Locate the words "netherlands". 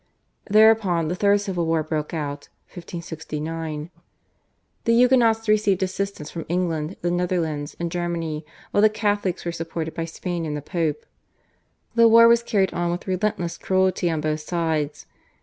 7.11-7.75